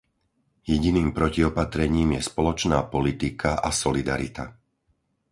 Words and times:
Jediným 0.71 1.09
protiopatrením 1.17 2.09
je 2.17 2.21
spoločná 2.31 2.79
politika 2.95 3.51
a 3.61 3.69
solidarita. 3.81 4.45